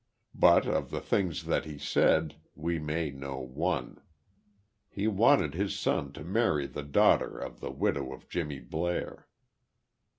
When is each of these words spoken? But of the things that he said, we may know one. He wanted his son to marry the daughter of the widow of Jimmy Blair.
But 0.33 0.65
of 0.65 0.89
the 0.89 0.99
things 0.99 1.45
that 1.45 1.65
he 1.65 1.77
said, 1.77 2.37
we 2.55 2.79
may 2.79 3.11
know 3.11 3.37
one. 3.37 4.01
He 4.89 5.07
wanted 5.07 5.53
his 5.53 5.77
son 5.77 6.11
to 6.13 6.23
marry 6.23 6.65
the 6.65 6.81
daughter 6.81 7.37
of 7.37 7.59
the 7.59 7.69
widow 7.69 8.11
of 8.11 8.27
Jimmy 8.27 8.57
Blair. 8.61 9.27